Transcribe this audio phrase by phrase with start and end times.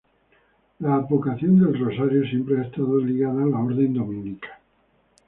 [0.79, 4.59] La advocación del "rosario" siempre ha estado ligada a la Orden Dominica.